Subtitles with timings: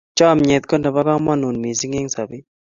[0.17, 2.43] chamiet ko nebo kamangut missing eng sabet